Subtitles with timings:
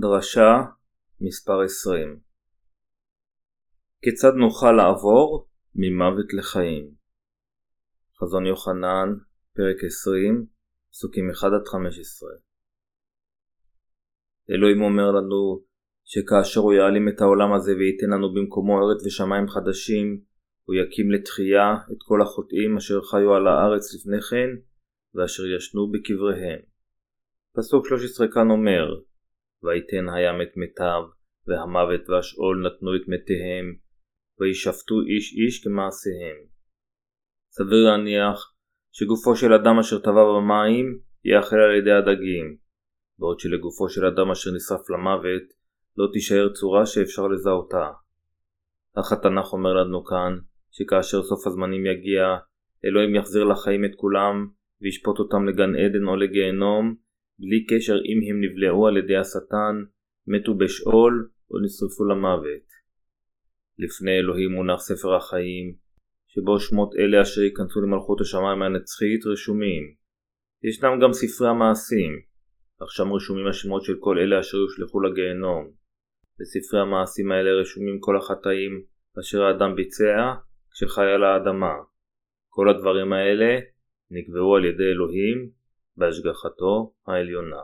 [0.00, 0.50] דרשה
[1.20, 2.20] מספר 20
[4.02, 6.90] כיצד נוכל לעבור ממוות לחיים?
[8.20, 9.08] חזון יוחנן,
[9.56, 10.46] פרק 20,
[10.92, 11.34] פסוקים 1-15
[14.50, 15.64] אלוהים אומר לנו
[16.04, 20.20] שכאשר הוא יעלים את העולם הזה וייתן לנו במקומו ארץ ושמיים חדשים,
[20.64, 24.48] הוא יקים לתחייה את כל החוטאים אשר חיו על הארץ לפני כן,
[25.14, 26.60] ואשר ישנו בקבריהם.
[27.56, 29.09] פסוק 13 כאן אומר
[29.62, 31.02] ויתן הים את מתיו,
[31.46, 33.66] והמוות והשאול נתנו את מתיהם,
[34.40, 36.38] וישפטו איש איש כמעשיהם.
[37.50, 38.54] סביר להניח
[38.92, 42.56] שגופו של אדם אשר טבע במים יאכל על ידי הדגים,
[43.18, 45.46] בעוד שלגופו של אדם אשר נשרף למוות
[45.96, 47.90] לא תישאר צורה שאפשר לזהותה.
[49.00, 50.38] אך התנ"ך אומר לנו כאן
[50.70, 52.24] שכאשר סוף הזמנים יגיע,
[52.84, 54.48] אלוהים יחזיר לחיים את כולם
[54.80, 56.94] וישפוט אותם לגן עדן או לגיהנום
[57.40, 59.74] בלי קשר אם הם נבלעו על ידי השטן,
[60.26, 62.66] מתו בשאול או נשרפו למוות.
[63.78, 65.74] לפני אלוהים מונח ספר החיים,
[66.28, 69.94] שבו שמות אלה אשר ייכנסו למלכות השמיים הנצחית רשומים.
[70.62, 72.12] ישנם גם ספרי המעשים,
[72.82, 75.70] אך שם רשומים השמות של כל אלה אשר יושלכו לגיהנום.
[76.40, 78.82] בספרי המעשים האלה רשומים כל החטאים
[79.20, 80.34] אשר האדם ביצע
[80.72, 81.74] כשחי על האדמה.
[82.48, 83.58] כל הדברים האלה
[84.10, 85.59] נקבעו על ידי אלוהים
[85.96, 87.62] בהשגחתו העליונה.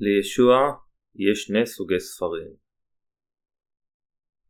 [0.00, 0.56] לישוע
[1.14, 2.52] יש שני סוגי ספרים.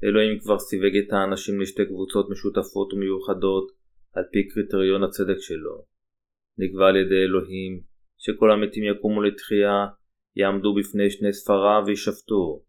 [0.05, 3.73] אלוהים כבר סיווג את האנשים לשתי קבוצות משותפות ומיוחדות
[4.12, 5.85] על פי קריטריון הצדק שלו.
[6.59, 7.83] נקבע על ידי אלוהים
[8.19, 9.87] שכל המתים יקומו לתחייה,
[10.37, 12.65] יעמדו בפני שני ספריו וישפטו.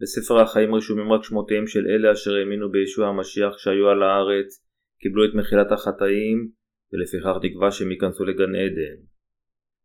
[0.00, 4.64] בספר החיים רשומים רק שמותיהם של אלה אשר האמינו בישוע המשיח שהיו על הארץ,
[5.00, 6.50] קיבלו את מחילת החטאים
[6.92, 8.98] ולפיכך נקבע שהם ייכנסו לגן עדן.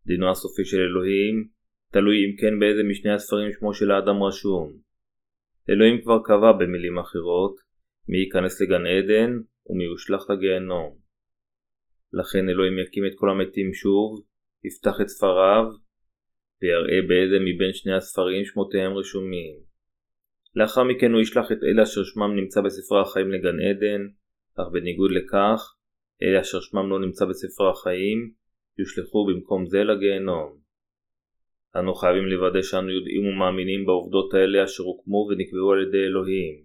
[0.06, 1.47] דינו הסופי של אלוהים
[1.91, 4.78] תלוי אם כן באיזה משני הספרים שמו של האדם רשום.
[5.69, 7.56] אלוהים כבר קבע במילים אחרות
[8.09, 9.31] מי ייכנס לגן עדן
[9.69, 10.97] ומי יושלך לגיהנום.
[12.13, 14.25] לכן אלוהים יקים את כל המתים שוב,
[14.63, 15.66] יפתח את ספריו,
[16.62, 19.56] ויראה באיזה מבין שני הספרים שמותיהם רשומים.
[20.56, 24.01] לאחר מכן הוא ישלח את אלה אשר שמם נמצא בספרי החיים לגן עדן,
[24.59, 25.77] אך בניגוד לכך,
[26.24, 28.32] אלה אשר שמם לא נמצא בספר החיים,
[28.78, 30.58] יושלכו במקום זה לגיהנום.
[31.76, 36.56] אנו חייבים לוודא שאנו יודעים ומאמינים בעובדות האלה אשר הוקמו ונקבעו על ידי אלוהים.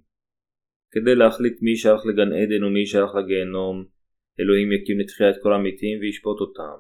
[0.91, 3.85] כדי להחליט מי יישלח לגן עדן ומי יישלח לגיהנום,
[4.41, 6.79] אלוהים יקים לתחייה את כל המתים וישפוט אותם.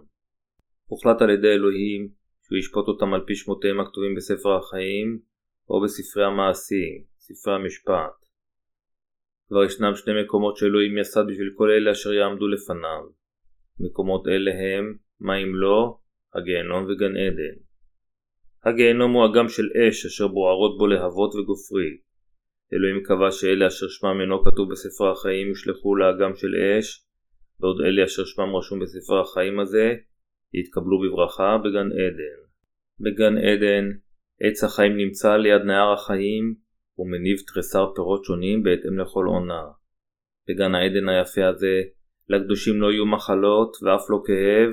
[0.87, 2.09] הוחלט על ידי אלוהים
[2.43, 5.19] שהוא ישפוט אותם על פי שמותיהם הכתובים בספר החיים
[5.69, 8.22] או בספרי המעשים, ספרי המשפט.
[9.49, 13.03] כבר ישנם שני מקומות שאלוהים יסד בשביל כל אלה אשר יעמדו לפניו.
[13.81, 15.99] מקומות אלה הם, מה אם לא,
[16.35, 17.57] הגיהנום וגן עדן.
[18.65, 22.03] הגיהנום הוא אגם של אש אשר בוערות בו להבות וגופרית.
[22.75, 27.07] אלוהים קבע שאלה אשר שמם אינו כתוב בספר החיים יושלכו לאגם של אש,
[27.61, 29.95] בעוד אלה אשר שמם רשום בספר החיים הזה
[30.55, 32.41] יתקבלו בברכה בגן עדן.
[33.01, 33.85] בגן עדן
[34.41, 36.55] עץ החיים נמצא ליד נהר החיים
[36.99, 39.63] ומניב תריסר פירות שונים בהתאם לכל עונה.
[40.49, 41.83] בגן העדן היפה הזה,
[42.29, 44.71] לקדושים לא יהיו מחלות ואף לא כאב,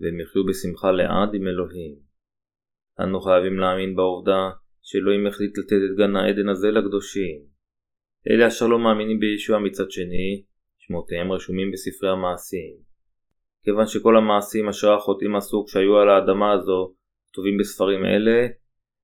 [0.00, 1.96] והם יחיו בשמחה לעד עם אלוהים.
[3.00, 4.50] אנו חייבים להאמין בעובדה
[4.82, 7.40] שאלוהים החליט לתת את גן העדן הזה לקדושים.
[8.30, 10.44] אלה אשר לא מאמינים בישוע מצד שני,
[10.78, 12.76] שמותיהם רשומים בספרי המעשים.
[13.64, 16.94] כיוון שכל המעשים אשר החוטאים עשו כשהיו על האדמה הזו
[17.30, 18.46] כתובים בספרים אלה,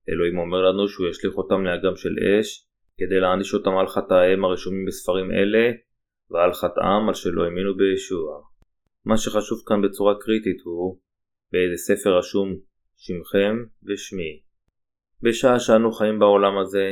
[0.08, 2.66] אלוהים אומר לנו שהוא ישליך אותם לאגם של אש,
[2.98, 5.72] כדי להעניש אותם על חטאיהם הרשומים בספרים אלה,
[6.30, 8.40] ועל חטאם על שלא האמינו בישוע.
[9.04, 10.98] מה שחשוב כאן בצורה קריטית הוא
[11.52, 12.48] באיזה ספר רשום
[12.96, 13.56] שמכם
[13.86, 14.40] ושמי.
[15.22, 16.90] בשעה שאנו חיים בעולם הזה,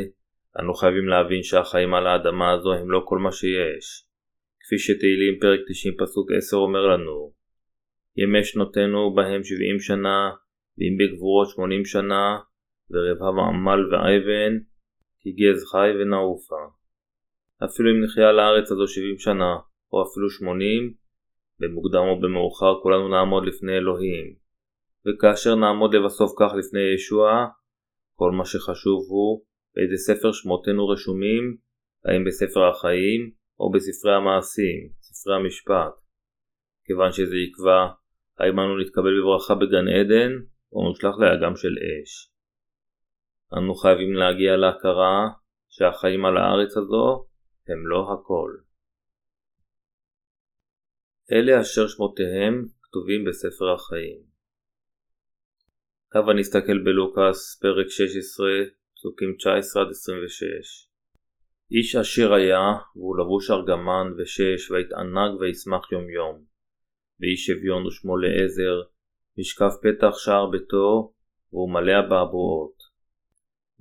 [0.60, 4.06] אנו חייבים להבין שהחיים על האדמה הזו הם לא כל מה שיש.
[4.60, 7.32] כפי שתהילים פרק 90 פסוק 10 אומר לנו
[8.16, 10.30] ימי שנותינו בהם 70 שנה,
[10.78, 12.38] ואם בגבורות 80 שנה,
[12.90, 14.52] ורבב עמל ואבן,
[15.20, 16.62] כי גז חי ונעופה.
[17.64, 19.52] אפילו אם נחיה על הארץ הזו 70 שנה,
[19.92, 20.94] או אפילו 80,
[21.60, 24.34] במוקדם או במאוחר כולנו נעמוד לפני אלוהים.
[25.06, 27.46] וכאשר נעמוד לבסוף כך לפני ישוע,
[28.14, 29.44] כל מה שחשוב הוא
[29.74, 31.56] באיזה ספר שמותינו רשומים,
[32.04, 33.30] האם בספר החיים
[33.60, 35.94] או בספרי המעשים, ספרי המשפט.
[36.84, 37.86] כיוון שזה יקבע
[38.38, 40.32] האם אנו נתקבל בברכה בגן עדן
[40.72, 42.33] או נשלח לאגם של אש.
[43.52, 45.28] אנו חייבים להגיע להכרה
[45.68, 47.26] שהחיים על הארץ הזו
[47.68, 48.50] הם לא הכל.
[51.32, 54.34] אלה אשר שמותיהם כתובים בספר החיים.
[56.14, 58.46] הבה נסתכל בלוקאס, פרק 16,
[58.94, 59.44] פסוקים 19-26.
[61.70, 66.44] איש עשיר היה, והוא לבוש ארגמן ושש, ויתענג וישמח יום יום.
[67.20, 68.82] ואיש אביון ושמו לעזר,
[69.38, 71.12] משכב פתח שער ביתו,
[71.52, 72.73] והוא מלא אבעבועות.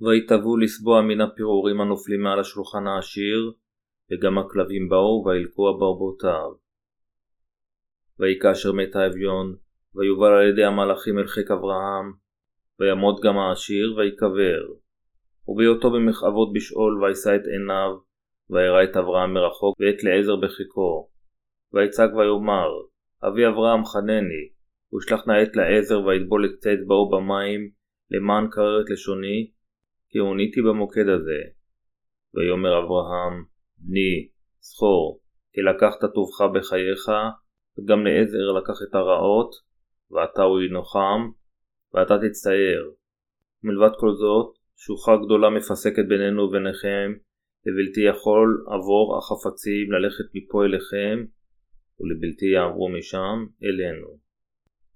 [0.00, 3.52] ויתבעו לסבוע מן הפירורים הנופלים מעל השולחן העשיר,
[4.12, 6.50] וגם הכלבים באו וילקו אברבותיו.
[8.18, 9.56] ויהי כאשר מת האביון,
[9.94, 12.12] ויובל על ידי המלאכים אל חיק אברהם,
[12.80, 14.62] וימות גם העשיר ויקבר.
[15.48, 17.92] ובהיותו במכאבות בשאול וישא את עיניו,
[18.50, 21.10] וירא את אברהם מרחוק ואת לעזר בחיקו.
[21.72, 22.70] ויצעק ויאמר,
[23.26, 24.44] אבי אברהם חנני,
[24.94, 27.70] ושלח נא את לעזר ויטבול את קצה אצבעו במים,
[28.10, 29.50] למען קרר את לשוני,
[30.14, 31.40] כי הוניתי במוקד הזה.
[32.34, 33.44] ויאמר אברהם,
[33.78, 34.28] בני,
[34.60, 35.20] זכור,
[35.52, 37.04] כי לקחת טובך בחייך,
[37.78, 39.50] וגם לעזר לקח את הרעות,
[40.10, 41.20] ואתה הוא ינוחם,
[41.94, 42.92] ואתה תצטייר.
[43.62, 47.12] מלבד כל זאת, שוחה גדולה מפסקת בינינו וביניכם,
[47.66, 51.16] לבלתי יכול עבור החפצים ללכת מפה אליכם,
[52.00, 54.08] ולבלתי יעברו משם אלינו.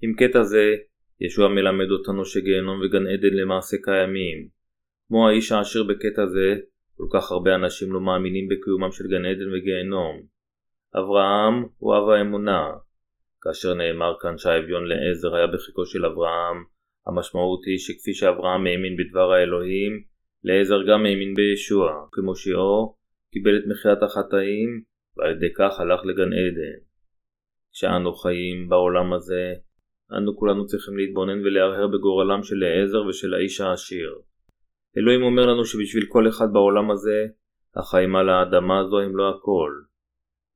[0.03, 0.75] עם קטע זה,
[1.21, 4.58] ישוע מלמד אותנו שגיהנום וגן עדן למעשה קיימים.
[5.09, 6.61] כמו האיש העשיר בקטע זה,
[6.97, 10.23] כל כך הרבה אנשים לא מאמינים בקיומם של גן עדן וגיהנום.
[10.97, 12.63] אברהם הוא אב האמונה.
[13.43, 16.65] כאשר נאמר כאן שהאביון לעזר היה בחיקו של אברהם,
[17.07, 19.93] המשמעות היא שכפי שאברהם האמין בדבר האלוהים,
[20.45, 22.97] לעזר גם האמין בישוע, כמושיעו,
[23.33, 24.83] קיבל את מחיית החטאים,
[25.17, 26.79] ועל ידי כך הלך לגן עדן.
[27.73, 29.53] כשאנו חיים בעולם הזה,
[30.17, 34.11] אנו כולנו צריכים להתבונן ולהרהר בגורלם של לעזר ושל האיש העשיר.
[34.97, 37.27] אלוהים אומר לנו שבשביל כל אחד בעולם הזה,
[37.77, 39.71] החיים על האדמה הזו הם לא הכל.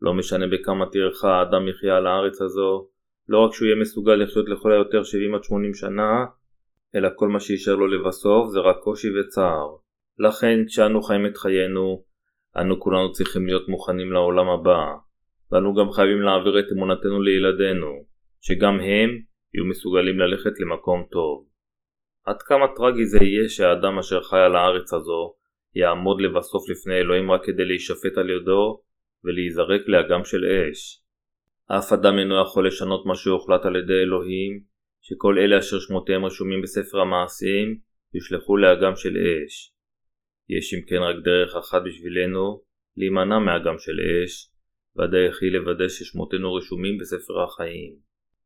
[0.02, 2.88] לא משנה בכמה טרחה האדם יחיה על הארץ הזו,
[3.28, 6.24] לא רק שהוא יהיה מסוגל לחיות לכל היותר 70 עד 80 שנה,
[6.94, 9.76] אלא כל מה שישאר לו לבסוף זה רק קושי וצער.
[10.18, 12.04] לכן כשאנו חיים את חיינו,
[12.56, 14.84] אנו כולנו צריכים להיות מוכנים לעולם הבא,
[15.52, 18.04] ואנו גם חייבים להעביר את אמונתנו לילדינו,
[18.40, 19.10] שגם הם
[19.54, 21.51] יהיו מסוגלים ללכת למקום טוב.
[22.24, 25.34] עד כמה טרגי זה יהיה שהאדם אשר חי על הארץ הזו
[25.74, 28.82] יעמוד לבסוף לפני אלוהים רק כדי להישפט על ידו
[29.24, 31.02] ולהיזרק לאגם של אש.
[31.78, 34.62] אף אדם אינו יכול לשנות מה שהוחלט על ידי אלוהים,
[35.00, 37.78] שכל אלה אשר שמותיהם רשומים בספר המעשים
[38.14, 39.74] יושלכו לאגם של אש.
[40.48, 42.62] יש אם כן רק דרך אחת בשבילנו
[42.96, 44.50] להימנע מאגם של אש,
[44.96, 47.94] והדרך היא לוודא ששמותינו רשומים בספר החיים.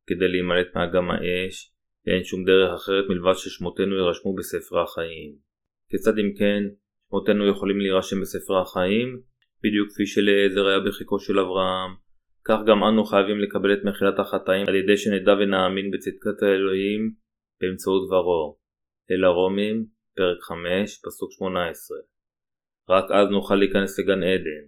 [0.06, 1.75] כדי להימלט מאגם האש,
[2.06, 5.36] ואין שום דרך אחרת מלבד ששמותינו יירשמו בספר החיים.
[5.90, 6.62] כיצד אם כן,
[7.08, 9.20] שמותינו יכולים להירשם בספר החיים?
[9.64, 11.90] בדיוק כפי שלעזר היה בחיקו של אברהם,
[12.44, 17.14] כך גם אנו חייבים לקבל את מחילת החטאים על ידי שנדע ונאמין בצדקת האלוהים
[17.60, 18.58] באמצעות דברו.
[19.10, 19.86] אל הרומים,
[20.16, 21.98] פרק 5, פסוק 18.
[22.88, 24.64] רק אז נוכל להיכנס לגן עדן.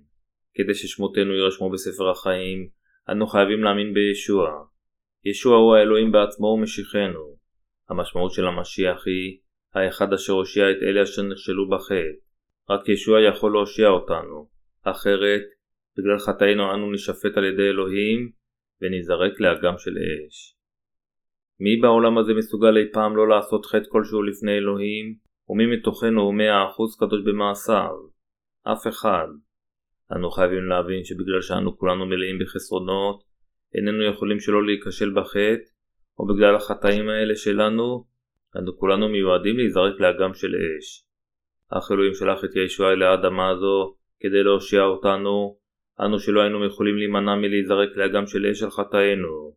[0.55, 2.69] כדי ששמותינו יירשמו בספר החיים,
[3.11, 4.64] אנו חייבים להאמין בישוע.
[5.25, 7.37] ישוע הוא האלוהים בעצמו ומשיחנו.
[7.88, 9.39] המשמעות של המשיח היא
[9.75, 12.29] האחד אשר הושיע את אלה אשר נכשלו בחטא.
[12.70, 14.48] רק ישוע יכול להושיע אותנו.
[14.84, 15.43] אחרת,
[15.98, 18.31] בגלל חטאינו אנו נשפט על ידי אלוהים
[18.82, 20.55] ונזרק לאגם של אש.
[21.60, 25.15] מי בעולם הזה מסוגל אי פעם לא לעשות חטא כלשהו לפני אלוהים,
[25.48, 27.94] ומי מתוכנו הוא מאה אחוז קדוש במעשיו?
[28.72, 29.29] אף אחד.
[30.13, 33.28] אנו חייבים להבין שבגלל שאנו כולנו מלאים בחסרונות,
[33.75, 35.69] איננו יכולים שלא להיכשל בחטא,
[36.19, 38.05] או בגלל החטאים האלה שלנו,
[38.56, 41.05] אנו כולנו מיועדים להיזרק לאגם של אש.
[41.70, 45.58] אך אלוהים שלח את ישוע אל האדמה הזו כדי להושיע אותנו,
[46.01, 49.56] אנו שלא היינו יכולים להימנע מלהיזרק לאגם של אש על חטאינו.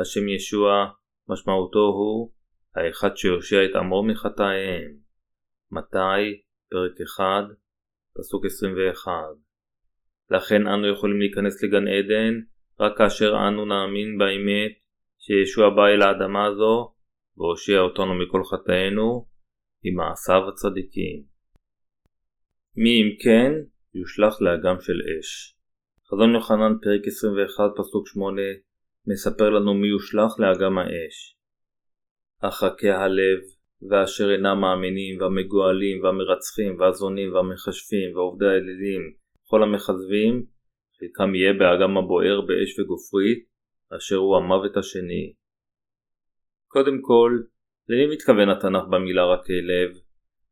[0.00, 0.86] השם ישוע,
[1.28, 2.32] משמעותו הוא
[2.76, 4.92] האחד שיושיע את עמו מחטאיהם.
[5.70, 6.42] מתי?
[6.70, 7.24] פרק 1,
[8.18, 9.12] פסוק 21.
[10.30, 12.40] לכן אנו יכולים להיכנס לגן עדן
[12.80, 14.72] רק כאשר אנו נאמין באמת
[15.18, 16.94] שישוע בא אל האדמה הזו
[17.36, 19.26] והושיע אותנו מכל חטאינו
[19.84, 21.22] עם מעשיו הצדיקים.
[22.76, 23.52] מי אם כן
[23.94, 25.56] יושלך לאגם של אש.
[26.10, 28.42] חזון יוחנן פרק 21 פסוק 8
[29.06, 31.36] מספר לנו מי יושלך לאגם האש.
[32.42, 33.40] החכי הלב
[33.90, 39.12] ואשר אינם מאמינים והמגואלים והמרצחים והזונים והמכשפים ועובדי האלילים
[39.46, 40.46] כל המכזבים
[41.04, 43.44] חלקם יהיה באגם הבוער באש וגופרית
[43.96, 45.32] אשר הוא המוות השני.
[46.68, 47.38] קודם כל,
[47.88, 49.90] למי מתכוון התנ"ך במילה רכי לב?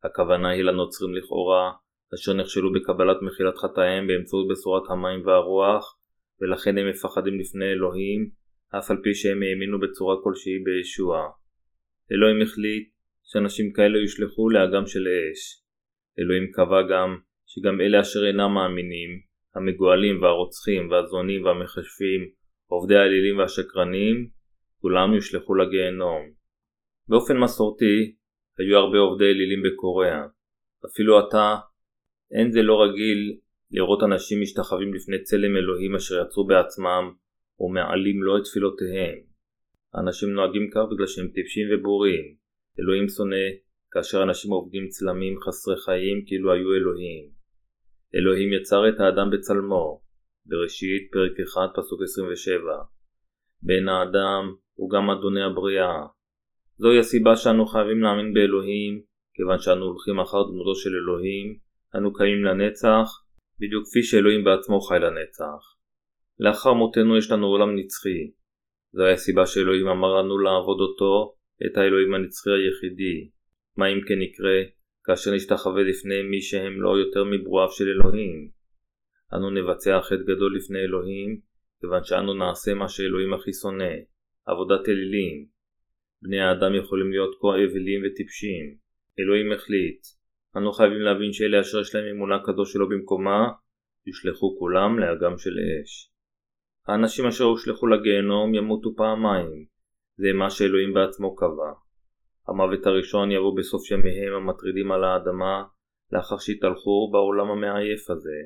[0.04, 1.73] הכוונה היא לנוצרים לכאורה,
[2.14, 5.99] אשר נכשלו בקבלת מחילת חטאיהם באמצעות בשורת המים והרוח,
[6.40, 8.30] ולכן הם מפחדים לפני אלוהים,
[8.78, 11.28] אף על פי שהם האמינו בצורה כלשהי בישוע.
[12.12, 12.88] אלוהים החליט
[13.25, 15.62] שאנשים כאלה יושלכו לאגם של אש.
[16.18, 22.21] אלוהים קבע גם שגם אלה אשר אינם מאמינים, המגואלים והרוצחים והזונים והמכשפים,
[22.66, 24.28] עובדי האלילים והשקרנים,
[24.80, 26.23] כולם יושלכו לגיהנום.
[27.09, 28.14] באופן מסורתי,
[28.59, 30.23] היו הרבה עובדי אלילים בקוריאה.
[30.87, 31.56] אפילו עתה,
[32.30, 33.38] אין זה לא רגיל
[33.71, 37.12] לראות אנשים משתחווים לפני צלם אלוהים אשר יצרו בעצמם,
[37.61, 39.18] ומעלים לו את תפילותיהם.
[39.94, 42.35] האנשים נוהגים כך בגלל שהם טיפשים ובורים.
[42.80, 43.47] אלוהים שונא
[43.92, 47.41] כאשר אנשים עובדים צלמים חסרי חיים כאילו היו אלוהים.
[48.14, 50.00] אלוהים יצר את האדם בצלמו.
[50.47, 52.61] בראשית פרק 1 פסוק 27.
[53.62, 55.95] בן האדם הוא גם אדוני הבריאה.
[56.76, 59.02] זוהי הסיבה שאנו חייבים להאמין באלוהים,
[59.35, 61.59] כיוון שאנו הולכים אחר דמותו של אלוהים,
[61.97, 63.09] אנו קיימים לנצח,
[63.61, 65.62] בדיוק כפי שאלוהים בעצמו חי לנצח.
[66.40, 68.31] לאחר מותנו יש לנו עולם נצחי.
[68.92, 71.35] זוהי הסיבה שאלוהים אמר לנו לעבוד אותו,
[71.66, 73.31] את האלוהים הנצחי היחידי.
[73.76, 74.59] מה אם כן יקרה,
[75.04, 78.50] כאשר נשתחווה לפני מי שהם לא יותר מברואיו של אלוהים?
[79.35, 81.40] אנו נבצע חטא גדול לפני אלוהים,
[81.80, 83.94] כיוון שאנו נעשה מה שאלוהים הכי שונא,
[84.47, 85.47] עבודת אלילים.
[86.23, 88.76] בני האדם יכולים להיות כה אבלים וטיפשים.
[89.21, 90.00] אלוהים החליט.
[90.56, 93.49] אנו חייבים להבין שאלה אשר יש להם אמונה כזו שלא במקומה,
[94.06, 96.12] יושלכו כולם לאגם של אש.
[96.88, 99.64] האנשים אשר הושלכו לגיהנום ימותו פעמיים.
[100.16, 101.73] זה מה שאלוהים בעצמו קבע.
[102.49, 105.62] המוות הראשון יבוא בסוף ימיהם המטרידים על האדמה,
[106.12, 108.38] לאחר שהתהלכו בעולם המעייף הזה.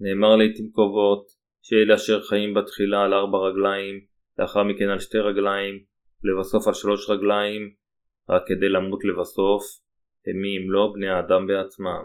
[0.00, 1.26] נאמר לעיתים קרובות
[1.62, 4.00] שאלה אשר חיים בתחילה על ארבע רגליים,
[4.38, 5.74] לאחר מכן על שתי רגליים,
[6.24, 7.62] ולבסוף על שלוש רגליים,
[8.28, 9.62] רק כדי למות לבסוף,
[10.26, 12.04] הם מי אם לא בני האדם בעצמם.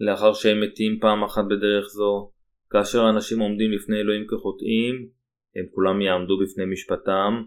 [0.00, 2.30] לאחר שהם מתים פעם אחת בדרך זו,
[2.70, 5.08] כאשר האנשים עומדים לפני אלוהים כחוטאים,
[5.56, 7.44] הם כולם יעמדו בפני משפטם,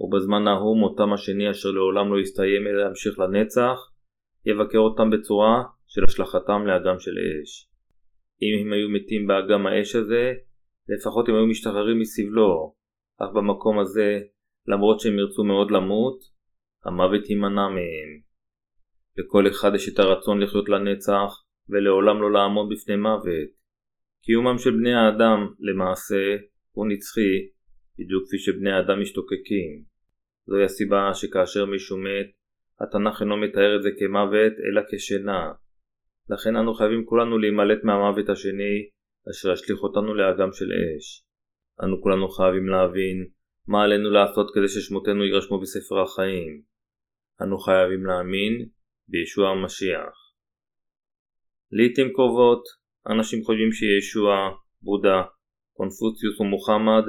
[0.00, 3.78] ובזמן ההוא מותם השני אשר לעולם לא יסתיים אלא ימשיך לנצח,
[4.46, 7.10] יבקר אותם בצורה של השלכתם לאגם של
[7.42, 7.70] אש.
[8.42, 10.32] אם הם היו מתים באגם האש הזה,
[10.88, 12.74] לפחות הם היו משתחררים מסבלו,
[13.18, 14.20] אך במקום הזה,
[14.68, 16.18] למרות שהם ירצו מאוד למות,
[16.84, 18.10] המוות יימנע מהם.
[19.18, 23.50] לכל אחד יש את הרצון לחיות לנצח, ולעולם לא לעמוד בפני מוות.
[24.22, 26.36] קיומם של בני האדם, למעשה,
[26.72, 27.55] הוא נצחי,
[27.98, 29.82] בדיוק כפי שבני האדם משתוקקים.
[30.46, 32.30] זוהי הסיבה שכאשר מישהו מת,
[32.80, 35.52] התנ"ך אינו מתאר את זה כמוות, אלא כשינה.
[36.30, 38.76] לכן אנו חייבים כולנו להימלט מהמוות השני,
[39.30, 41.24] אשר ישליך אותנו לאגם של אש.
[41.82, 43.28] אנו כולנו חייבים להבין
[43.66, 46.62] מה עלינו לעשות כדי ששמותינו יירשמו בספר החיים.
[47.42, 48.68] אנו חייבים להאמין
[49.08, 50.16] בישוע המשיח.
[51.72, 52.62] לעיתים קרובות,
[53.10, 54.50] אנשים חושבים שישוע,
[54.82, 55.22] בודה,
[55.72, 57.04] קונפוציוס ומוחמד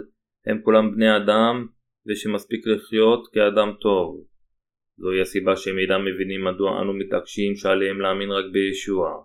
[0.47, 1.67] הם כולם בני אדם
[2.07, 4.23] ושמספיק לחיות כאדם טוב.
[4.97, 9.23] זוהי הסיבה שהם אינם מבינים מדוע אנו מתעקשים שעליהם להאמין רק בישוע.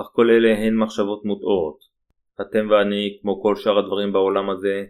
[0.00, 1.78] אך כל אלה הן מחשבות מוטעות.
[2.40, 4.84] אתם ואני, כמו כל שאר הדברים בעולם הזה,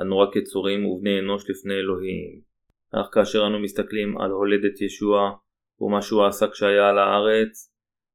[0.00, 2.40] אנו רק יצורים ובני אנוש לפני אלוהים.
[2.92, 5.30] אך כאשר אנו מסתכלים על הולדת ישוע
[5.80, 7.72] ומה שהוא עשה כשהיה על הארץ,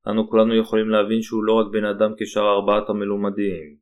[0.08, 3.78] אנו כולנו יכולים להבין שהוא לא רק בן אדם כשאר ארבעת המלומדים.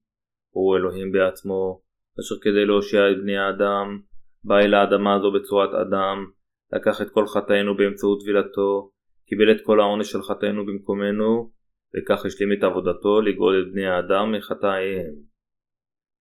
[0.50, 1.85] הוא אלוהים בעצמו,
[2.20, 4.00] אשר כדי להושיע את בני האדם,
[4.44, 6.26] בא אל האדמה הזו בצורת אדם,
[6.74, 8.92] לקח את כל חטאינו באמצעות טבילתו,
[9.28, 11.52] קיבל את כל העונש של חטאינו במקומנו,
[11.96, 15.16] וכך השלים את עבודתו לגאול את בני האדם מחטאיהם.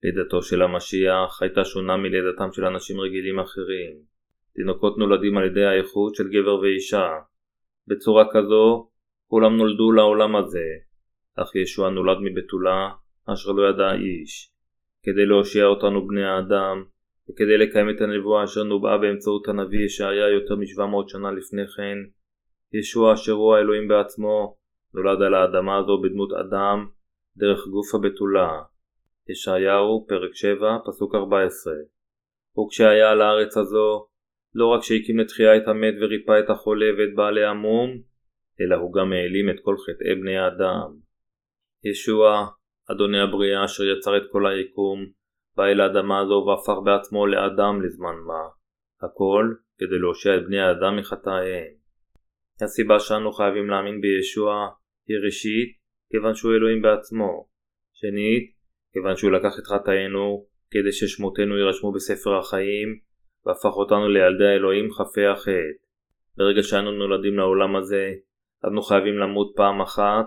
[0.03, 3.93] לידתו של המשיח הייתה שונה מלידתם של אנשים רגילים אחרים.
[4.55, 7.09] תינוקות נולדים על ידי האיכות של גבר ואישה.
[7.87, 8.91] בצורה כזו,
[9.27, 10.67] כולם נולדו לעולם הזה,
[11.37, 12.91] אך ישוע נולד מבתולה,
[13.33, 14.54] אשר לא ידע איש.
[15.05, 16.85] כדי להושיע אותנו בני האדם,
[17.31, 21.99] וכדי לקיים את הנבואה אשר נובעה באמצעות הנביא ישעיה יותר מ-700 שנה לפני כן,
[22.79, 24.57] ישוע אשר הוא האלוהים בעצמו,
[24.95, 26.87] נולד על האדמה הזו בדמות אדם,
[27.37, 28.63] דרך גוף הבתולה.
[29.29, 31.73] ישעיהו, פרק 7, פסוק 14.
[32.59, 34.07] וכשהיה על הארץ הזו,
[34.55, 37.91] לא רק שהקים לתחייה את המת וריפא את החולה ואת בעלי המום,
[38.61, 40.97] אלא הוא גם העלים את כל חטאי בני האדם.
[41.85, 42.47] ישוע,
[42.91, 45.07] אדוני הבריאה אשר יצר את כל היקום,
[45.57, 48.43] בא אל האדמה הזו והפך בעצמו לאדם לזמן מה,
[49.03, 51.73] הכל כדי להושיע את בני האדם מחטאיהם.
[52.62, 54.69] הסיבה שאנו חייבים להאמין בישוע
[55.09, 55.69] היא ראשית,
[56.11, 57.49] כיוון שהוא אלוהים בעצמו.
[57.93, 58.55] שנית,
[58.93, 62.88] כיוון שהוא לקח את חטאינו כדי ששמותינו יירשמו בספר החיים,
[63.47, 65.85] והפך אותנו לילדי האלוהים חפי החטא.
[66.37, 68.12] ברגע שאנו נולדים לעולם הזה,
[68.67, 70.26] אנו חייבים למות פעם אחת,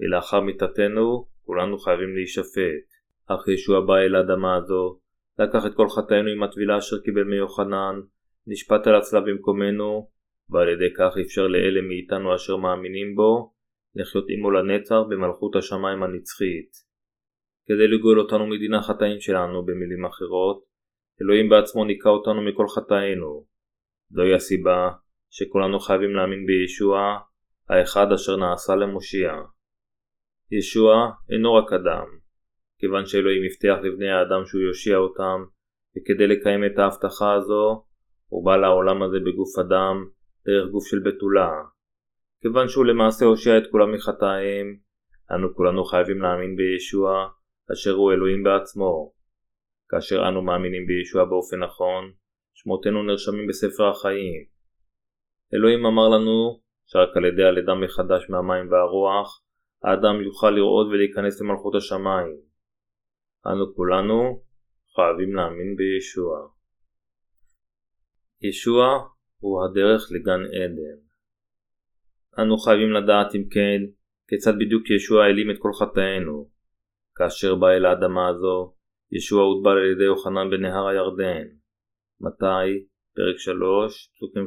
[0.00, 2.86] ולאחר מיתתנו, כולנו חייבים להישפט.
[3.26, 4.98] אך ישוע בא אל האדמה הזו,
[5.38, 8.00] לקח את כל חטאינו עם הטבילה אשר קיבל מיוחנן,
[8.46, 10.08] נשפט על הצלב במקומנו,
[10.50, 13.52] ועל ידי כך אפשר לאלה מאיתנו אשר מאמינים בו
[13.94, 16.70] לחיות עמו לנצח במלכות השמיים הנצחית.
[17.66, 20.64] כדי לגאול אותנו מדין החטאים שלנו במילים אחרות,
[21.22, 23.44] אלוהים בעצמו ניקה אותנו מכל חטאינו.
[24.10, 24.90] זוהי הסיבה
[25.30, 27.18] שכולנו חייבים להאמין בישוע,
[27.68, 29.32] האחד אשר נעשה למושיע.
[30.50, 32.06] ישוע אינו רק אדם,
[32.78, 35.44] כיוון שאלוהים הבטיח לבני האדם שהוא יושיע אותם,
[35.96, 37.84] וכדי לקיים את ההבטחה הזו,
[38.28, 40.06] הוא בא לעולם הזה בגוף אדם,
[40.46, 41.50] דרך גוף של בתולה.
[42.42, 44.76] כיוון שהוא למעשה הושיע את כולם מחטאיהם,
[45.34, 47.28] אנו כולנו חייבים להאמין בישוע,
[47.72, 49.12] אשר הוא אלוהים בעצמו.
[49.88, 52.12] כאשר אנו מאמינים בישוע באופן נכון,
[52.54, 54.44] שמותינו נרשמים בספר החיים.
[55.54, 59.42] אלוהים אמר לנו שרק על ידי הלידה מחדש מהמים והרוח,
[59.82, 62.36] האדם יוכל לראות ולהיכנס למלכות השמיים.
[63.46, 64.42] אנו כולנו
[64.94, 66.48] חייבים להאמין בישוע.
[68.42, 69.08] ישוע
[69.38, 70.98] הוא הדרך לגן עדן.
[72.38, 73.80] אנו חייבים לדעת אם כן,
[74.28, 76.50] כיצד בדיוק ישוע העלים את כל חטאינו.
[77.14, 78.74] כאשר בא אל האדמה הזו,
[79.12, 81.46] ישוע הוטבל על ידי יוחנן בנהר הירדן.
[82.20, 82.86] מתי?
[83.14, 84.46] פרק 3, פסוקים 13-17.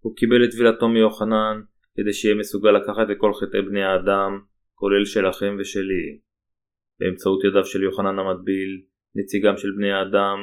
[0.00, 1.62] הוא קיבל את טבילתו מיוחנן
[1.96, 4.40] כדי שיהיה מסוגל לקחת את כל חטאי בני האדם,
[4.74, 6.18] כולל שלכם ושלי.
[7.00, 8.82] באמצעות ידיו של יוחנן המטביל,
[9.14, 10.38] נציגם של בני האדם,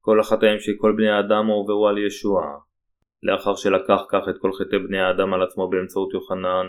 [0.00, 2.42] כל החטאים של כל בני האדם הועברו על ישוע.
[3.22, 6.66] לאחר שלקח כך את כל חטאי בני האדם על עצמו באמצעות יוחנן,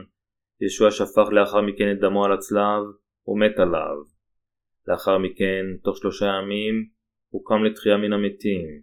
[0.62, 2.84] ישוע שפך לאחר מכן את דמו על הצלב
[3.28, 3.98] ומת עליו.
[4.88, 6.90] לאחר מכן, תוך שלושה ימים,
[7.30, 8.82] הוא קם לתחייה מן המתים.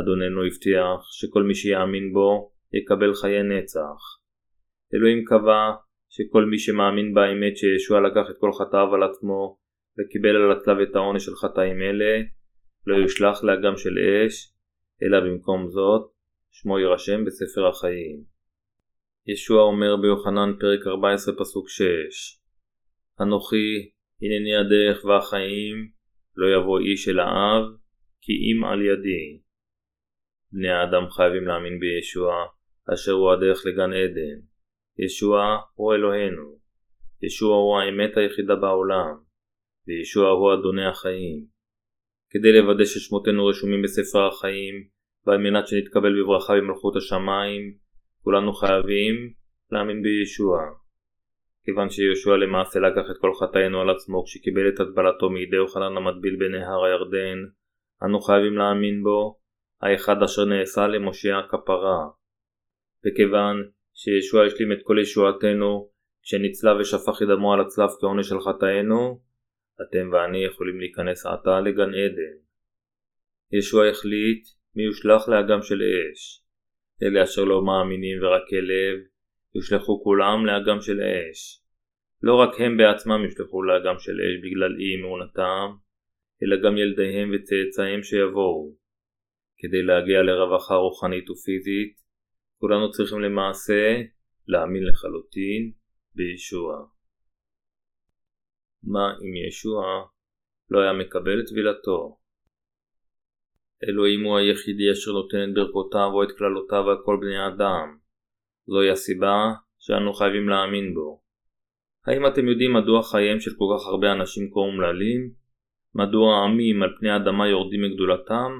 [0.00, 4.21] אדוננו הבטיח שכל מי שיאמין בו יקבל חיי נצח.
[4.94, 5.72] אלוהים קבע
[6.08, 9.58] שכל מי שמאמין באמת שישוע לקח את כל חטאיו על עצמו
[9.98, 12.22] וקיבל על הצלב את העונש של חטאים אלה,
[12.86, 14.52] לא יושלך לאגם של אש,
[15.02, 16.10] אלא במקום זאת,
[16.50, 18.32] שמו יירשם בספר החיים.
[19.26, 21.84] ישוע אומר ביוחנן פרק 14 פסוק 6
[23.20, 23.90] אנוכי
[24.22, 25.90] הנני הדרך והחיים
[26.36, 27.64] לא יבוא איש אל האב
[28.20, 29.40] כי אם על ידי.
[30.52, 32.32] בני האדם חייבים להאמין בישוע
[32.94, 34.51] אשר הוא הדרך לגן עדן.
[34.98, 36.58] ישוע הוא אלוהינו.
[37.22, 39.14] ישוע הוא האמת היחידה בעולם.
[39.86, 41.46] וישוע הוא אדוני החיים.
[42.30, 44.74] כדי לוודא ששמותינו רשומים בספר החיים
[45.26, 47.74] ועל מנת שנתקבל בברכה במלכות השמיים
[48.22, 49.32] כולנו חייבים
[49.70, 50.58] להאמין בישוע.
[51.64, 56.36] כיוון שישוע למעשה לקח את כל חטאינו על עצמו כשקיבל את הטבלתו מידי יוחנן המטביל
[56.36, 57.38] בנהר הירדן,
[58.04, 59.38] אנו חייבים להאמין בו,
[59.82, 62.00] האחד אשר נעשה למושיע הכפרה.
[63.06, 63.56] וכיוון
[64.02, 65.90] שישוע השלים את כל ישועתנו,
[66.22, 69.20] כשנצלב ושפך את דמו על הצלב כעונש של חטאינו,
[69.82, 72.36] אתם ואני יכולים להיכנס עתה לגן עדן.
[73.52, 76.42] ישוע החליט מי יושלך לאגם של אש.
[77.02, 78.98] אלה אשר לא מאמינים ורק לב,
[79.54, 81.62] יושלכו כולם לאגם של אש.
[82.22, 85.68] לא רק הם בעצמם יושלכו לאגם של אש בגלל אי אמונתם,
[86.42, 88.74] אלא גם ילדיהם וצאצאיהם שיבואו.
[89.58, 92.01] כדי להגיע לרווחה רוחנית ופיזית,
[92.62, 94.02] כולנו צריכים למעשה
[94.48, 95.72] להאמין לחלוטין
[96.14, 96.86] בישוע.
[98.82, 99.84] מה אם ישוע
[100.70, 102.18] לא היה מקבל את טבילתו?
[103.88, 107.98] אלוהים הוא היחידי אשר נותן את ברכותיו או את קללותיו על כל בני האדם.
[108.66, 111.22] זוהי הסיבה שאנו חייבים להאמין בו.
[112.06, 115.32] האם אתם יודעים מדוע חייהם של כל כך הרבה אנשים כה אומללים?
[115.94, 118.50] מדוע העמים על פני האדמה יורדים מגדולתם?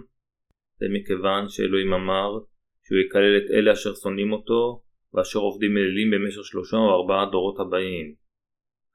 [0.78, 2.51] זה מכיוון שאלוהים אמר
[2.84, 4.82] שהוא יקלל את אלה אשר שונאים אותו
[5.14, 8.14] ואשר עובדים אלילים במשך שלושה או ארבעה דורות הבאים.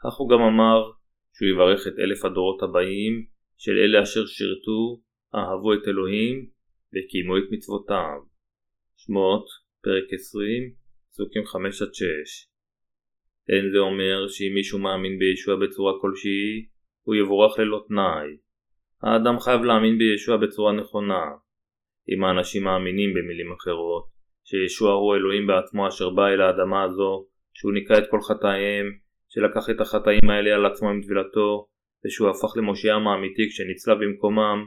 [0.03, 0.91] כך הוא גם אמר
[1.33, 3.25] שהוא יברך את אלף הדורות הבאים
[3.57, 5.01] של אלה אשר שירתו
[5.35, 6.49] אהבו את אלוהים
[6.93, 8.19] וקיימו את מצוותיו.
[8.97, 9.45] שמות,
[9.83, 10.73] פרק 20,
[11.11, 11.45] פסוקים 5-6
[13.49, 16.65] אין זה אומר שאם מישהו מאמין בישוע בצורה כלשהי,
[17.03, 18.27] הוא יבורך ללא תנאי.
[19.03, 21.25] האדם חייב להאמין בישוע בצורה נכונה.
[22.09, 24.05] אם האנשים מאמינים במילים אחרות,
[24.43, 28.85] שישוע הוא אלוהים בעצמו אשר בא אל האדמה הזו, שהוא ניקה את כל חטאיהם,
[29.29, 31.67] שלקח את החטאים האלה על עצמו עם טבילתו,
[32.05, 34.65] ושהוא הפך למושיעם האמיתי כשנצלב במקומם,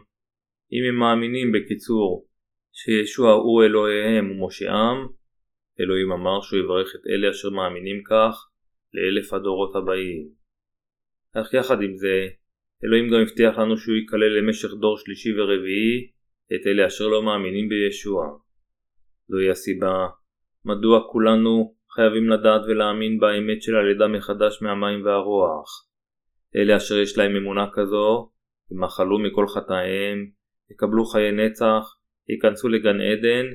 [0.72, 2.26] אם הם מאמינים בקיצור
[2.72, 5.08] שישוע הוא אלוהיהם ומושיעם,
[5.80, 8.48] אלוהים אמר שהוא יברך את אלה אשר מאמינים כך
[8.94, 10.28] לאלף הדורות הבאים.
[11.36, 12.28] אך יחד עם זה,
[12.84, 16.10] אלוהים גם הבטיח לנו שהוא יקלל למשך דור שלישי ורביעי
[16.54, 18.26] את אלה אשר לא מאמינים בישוע.
[19.28, 20.08] זוהי הסיבה
[20.64, 25.88] מדוע כולנו חייבים לדעת ולהאמין באמת של הלידה מחדש מהמים והרוח.
[26.56, 28.30] אלה אשר יש להם אמונה כזו,
[28.70, 30.30] ימחלו מכל חטאיהם
[30.70, 31.96] יקבלו חיי נצח,
[32.28, 33.46] ייכנסו לגן עדן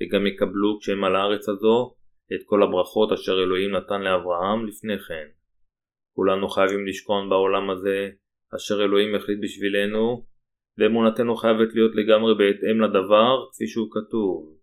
[0.00, 1.94] וגם יקבלו כשהם על הארץ הזו
[2.34, 5.26] את כל הברכות אשר אלוהים נתן לאברהם לפני כן.
[6.14, 8.10] כולנו חייבים לשכון בעולם הזה
[8.56, 10.24] אשר אלוהים החליט בשבילנו,
[10.78, 14.58] ואמונתנו חייבת להיות לגמרי בהתאם לדבר כפי שהוא כתוב.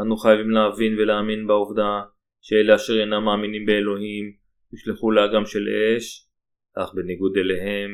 [0.00, 2.02] אנו חייבים להבין ולהאמין בעובדה
[2.40, 4.32] שאלה אשר אינם מאמינים באלוהים
[4.72, 6.28] ישלחו לאגם של אש,
[6.76, 7.90] אך בניגוד אליהם,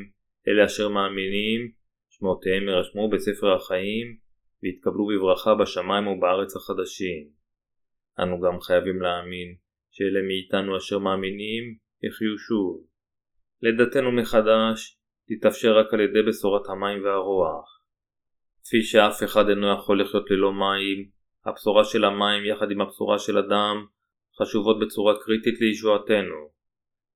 [0.48, 1.70] אלה אשר מאמינים,
[2.10, 4.16] שמותיהם יירשמו בספר החיים
[4.62, 7.28] ויתקבלו בברכה בשמיים ובארץ החדשים.
[8.18, 9.56] אנו גם חייבים להאמין
[9.90, 12.86] שאלה מאיתנו אשר מאמינים יחיו שוב.
[13.62, 17.80] לידתנו מחדש תתאפשר רק על ידי בשורת המים והרוח.
[18.64, 21.08] כפי שאף אחד אינו יכול לחיות ללא מים,
[21.46, 23.86] הבשורה של המים יחד עם הבשורה של הדם
[24.38, 26.50] חשובות בצורה קריטית לישועתנו.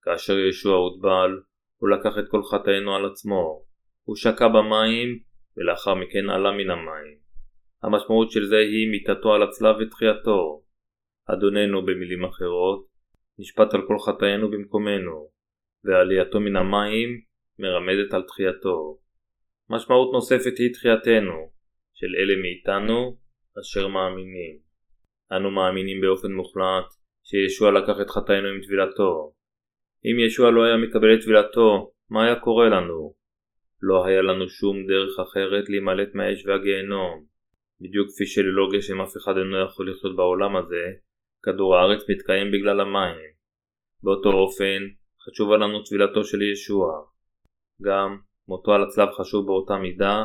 [0.03, 1.40] כאשר ישוע הוטבל,
[1.77, 3.64] הוא לקח את כל חטאינו על עצמו.
[4.03, 5.18] הוא שקע במים,
[5.57, 7.18] ולאחר מכן עלה מן המים.
[7.83, 10.62] המשמעות של זה היא מיתתו על הצלב ותחייתו.
[11.27, 12.87] אדוננו במילים אחרות,
[13.38, 15.31] נשפט על כל חטאינו במקומנו,
[15.85, 17.30] ועלייתו מן המים
[17.61, 18.99] מרמזת על תחייתו.
[19.70, 21.51] משמעות נוספת היא תחייתנו,
[21.94, 23.16] של אלה מאיתנו
[23.61, 24.59] אשר מאמינים.
[25.33, 26.88] אנו מאמינים באופן מוחלט
[27.25, 29.33] שישוע לקח את חטאינו עם טבילתו.
[30.05, 33.14] אם ישוע לא היה מקבל את טבילתו, מה היה קורה לנו?
[33.83, 37.25] לא היה לנו שום דרך אחרת להימלט מהאש והגיהנום.
[37.81, 40.85] בדיוק כפי שללא גשם אף אחד אינו יכול לחיות בעולם הזה,
[41.42, 43.31] כדור הארץ מתקיים בגלל המים.
[44.03, 44.83] באותו אופן,
[45.25, 46.87] חשובה לנו טבילתו של ישוע.
[47.83, 50.25] גם מותו על הצלב חשוב באותה מידה,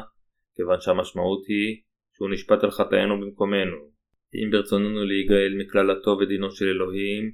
[0.56, 1.82] כיוון שהמשמעות היא
[2.14, 3.78] שהוא נשפט על חטאינו במקומנו.
[4.36, 7.32] אם ברצוננו להיגאל מקללתו ודינו של אלוהים,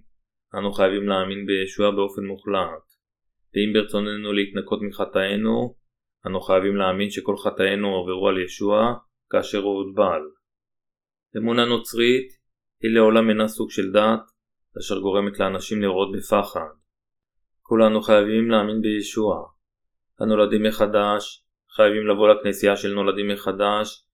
[0.58, 2.86] אנו חייבים להאמין בישוע באופן מוחלט.
[3.54, 5.76] ואם ברצוננו להתנקות מחטאינו,
[6.28, 8.94] אנו חייבים להאמין שכל חטאינו עוברו על ישוע
[9.30, 10.22] כאשר הוא הוטבל.
[11.38, 12.28] אמונה נוצרית
[12.82, 14.26] היא לעולם אינה סוג של דת
[14.80, 16.70] אשר גורמת לאנשים לראות בפחד.
[17.62, 19.48] כולנו חייבים להאמין בישוע.
[20.22, 24.06] הנולדים מחדש חייבים לבוא לכנסייה של נולדים מחדש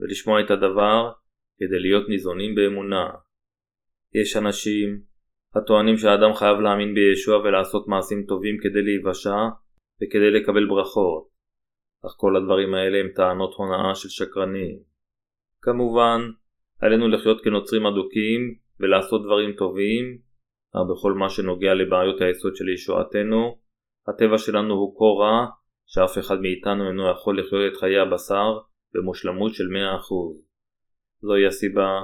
[0.00, 1.12] ולשמוע את הדבר
[1.58, 3.10] כדי להיות ניזונים באמונה.
[4.14, 5.02] יש אנשים
[5.54, 9.40] הטוענים שהאדם חייב להאמין בישוע ולעשות מעשים טובים כדי להיוושע
[10.02, 11.28] וכדי לקבל ברכות,
[12.06, 14.78] אך כל הדברים האלה הם טענות הונאה של שקרנים.
[15.62, 16.20] כמובן,
[16.80, 20.18] עלינו לחיות כנוצרים אדוקים ולעשות דברים טובים,
[20.74, 23.58] אך בכל מה שנוגע לבעיות היסוד של ישועתנו,
[24.08, 25.46] הטבע שלנו הוא כה רע
[25.86, 28.58] שאף אחד מאיתנו אינו יכול לחיות את חיי הבשר
[28.94, 29.68] במושלמות של 100%.
[31.22, 32.00] זוהי הסיבה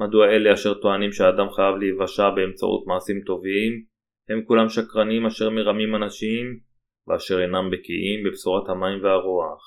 [0.00, 3.72] מדוע אלה אשר טוענים שהאדם חייב להיוושע באמצעות מעשים טובים,
[4.28, 6.58] הם כולם שקרנים אשר מרמים אנשים,
[7.08, 9.62] ואשר אינם בקיאים בבשורת המים והרוח.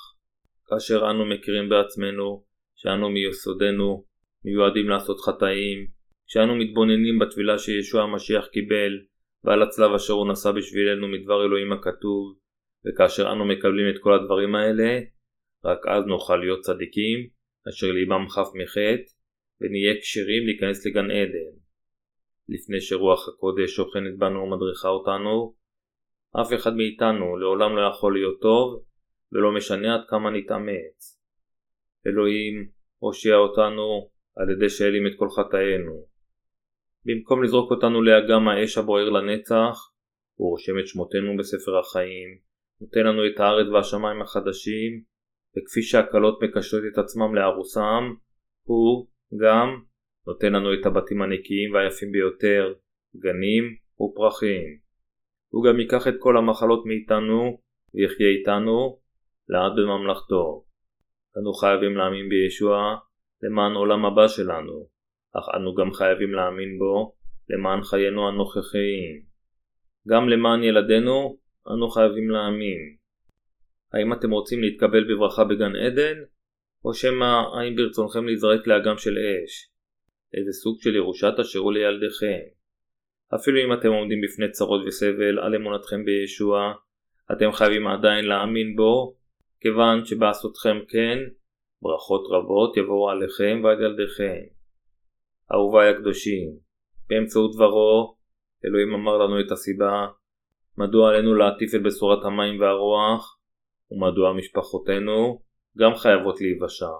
[0.67, 2.43] כאשר אנו מכירים בעצמנו,
[2.75, 4.05] שאנו מיסודנו
[4.45, 5.87] מיועדים לעשות חטאים,
[6.27, 8.93] כשאנו מתבוננים בטבילה שישוע המשיח קיבל,
[9.43, 12.37] ועל הצלב אשר הוא נשא בשבילנו מדבר אלוהים הכתוב,
[12.85, 14.99] וכאשר אנו מקבלים את כל הדברים האלה,
[15.65, 17.27] רק אז נוכל להיות צדיקים,
[17.69, 19.11] אשר ליבם חף מחטא,
[19.61, 21.53] ונהיה כשירים להיכנס לגן עדן.
[22.49, 25.55] לפני שרוח הקודש שוכנת בנו ומדריכה אותנו,
[26.41, 28.83] אף אחד מאיתנו לעולם לא יכול להיות טוב,
[29.31, 31.19] ולא משנה עד כמה נתאמץ.
[32.07, 36.12] אלוהים הושיע אותנו על ידי שהעלים את כל חטאינו.
[37.05, 39.75] במקום לזרוק אותנו לאגם האש הבוער לנצח,
[40.35, 42.29] הוא רושם את שמותינו בספר החיים,
[42.81, 45.03] נותן לנו את הארץ והשמיים החדשים,
[45.57, 48.03] וכפי שהקלות מקשרות את עצמם לארוסם,
[48.63, 49.07] הוא
[49.41, 49.67] גם
[50.27, 52.73] נותן לנו את הבתים הנקיים והיפים ביותר,
[53.17, 53.63] גנים
[54.01, 54.77] ופרחים.
[55.49, 57.61] הוא גם ייקח את כל המחלות מאיתנו
[57.93, 58.99] ויחיה איתנו
[59.49, 60.65] לעד בממלכתו.
[61.37, 62.95] אנו חייבים להאמין בישוע
[63.43, 64.87] למען עולם הבא שלנו,
[65.33, 67.15] אך אנו גם חייבים להאמין בו
[67.49, 69.21] למען חיינו הנוכחיים.
[70.07, 72.95] גם למען ילדינו אנו חייבים להאמין.
[73.93, 76.17] האם אתם רוצים להתקבל בברכה בגן עדן?
[76.85, 79.69] או שמא האם ברצונכם להיזרק לאגם של אש?
[80.33, 82.39] איזה סוג של ירושה תשאירו לילדיכם?
[83.35, 86.73] אפילו אם אתם עומדים בפני צרות וסבל על אמונתכם בישוע,
[87.31, 89.15] אתם חייבים עדיין להאמין בו,
[89.59, 91.17] כיוון שבעשותכם כן,
[91.81, 94.62] ברכות רבות יבואו עליכם ועל ילדיכם.
[95.51, 96.57] אהוביי הקדושים,
[97.09, 98.17] באמצעות דברו,
[98.65, 100.07] אלוהים אמר לנו את הסיבה
[100.77, 103.39] מדוע עלינו להטיף את בשורת המים והרוח,
[103.91, 105.41] ומדוע משפחותינו
[105.77, 106.95] גם חייבות להיוושע.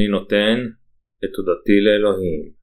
[0.00, 0.56] אני נותן
[1.24, 2.59] את תודתי לאלוהים.